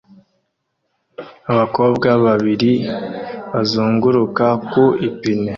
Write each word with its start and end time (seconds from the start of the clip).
Abakobwa 1.51 2.09
babiri 2.25 2.71
bazunguruka 3.51 4.45
ku 4.69 4.83
ipine 5.07 5.49